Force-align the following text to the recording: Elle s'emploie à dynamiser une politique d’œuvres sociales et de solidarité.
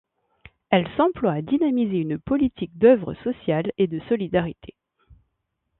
Elle 0.71 0.87
s'emploie 0.97 1.33
à 1.33 1.41
dynamiser 1.43 1.97
une 1.97 2.17
politique 2.17 2.75
d’œuvres 2.75 3.13
sociales 3.23 3.71
et 3.77 3.85
de 3.85 3.99
solidarité. 4.09 4.73